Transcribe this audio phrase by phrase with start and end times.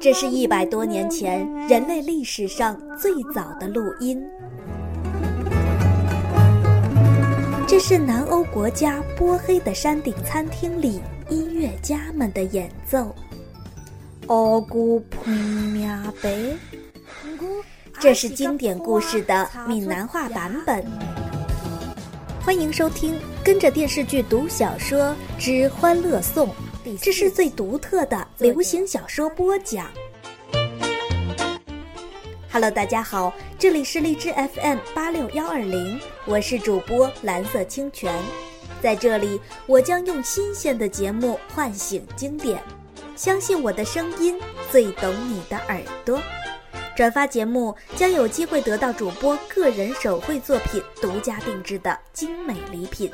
[0.00, 4.22] 这是一百多年前人类历史上最早的录音。
[7.66, 13.14] 这是南欧国家波黑的山顶餐厅里音乐家们的演奏。
[14.26, 15.30] 哦咕砰
[15.72, 15.90] 喵
[16.22, 16.54] 呗，
[17.98, 20.84] 这是经典故事的闽南话版本。
[22.44, 26.46] 欢迎收听《跟着电视剧读小说之欢乐颂》，
[27.00, 29.86] 这是最独特的流行小说播讲。
[32.52, 38.14] Hello，大家好，这里是荔枝 FM 八六幺二零，我是主播蓝色清泉，
[38.82, 42.62] 在这里我将用新鲜的节目唤醒经典，
[43.16, 44.38] 相信我的声音
[44.70, 46.20] 最懂你的耳朵，
[46.96, 53.10] 转发节目将有机会得到主播个人手绘作品独家定制的精美礼品。